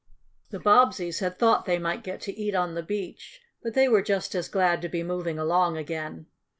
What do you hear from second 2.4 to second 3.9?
on the beach, but they